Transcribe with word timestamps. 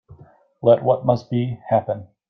Let 0.63 0.83
what 0.83 1.05
must 1.05 1.29
be, 1.29 1.59
happen. 1.69 2.07